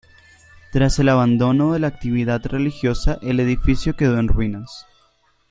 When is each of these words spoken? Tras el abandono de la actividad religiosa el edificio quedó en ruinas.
Tras 0.71 0.97
el 0.97 1.09
abandono 1.09 1.73
de 1.73 1.77
la 1.79 1.85
actividad 1.85 2.43
religiosa 2.47 3.19
el 3.21 3.39
edificio 3.39 3.95
quedó 3.95 4.17
en 4.17 4.29
ruinas. 4.29 4.87